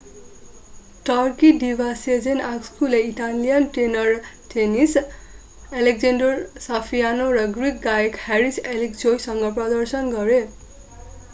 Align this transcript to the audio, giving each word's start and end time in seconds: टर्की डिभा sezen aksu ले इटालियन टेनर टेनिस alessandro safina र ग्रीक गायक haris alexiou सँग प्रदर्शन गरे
टर्की 1.05 1.49
डिभा 1.63 1.89
sezen 1.97 2.39
aksu 2.45 2.87
ले 2.93 3.01
इटालियन 3.09 3.67
टेनर 3.75 4.09
टेनिस 4.53 4.95
alessandro 5.81 6.31
safina 6.65 7.27
र 7.35 7.43
ग्रीक 7.59 7.77
गायक 7.83 8.17
haris 8.23 8.57
alexiou 8.71 9.13
सँग 9.27 9.45
प्रदर्शन 9.59 10.11
गरे 10.17 10.41